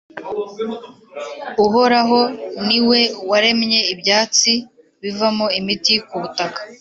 [1.65, 2.19] Uhoraho
[2.67, 4.51] ni we waremye ibyatsi
[5.01, 6.59] bivamo imiti ku butaka,